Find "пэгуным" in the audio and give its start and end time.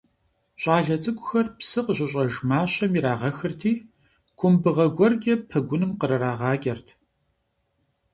5.49-5.91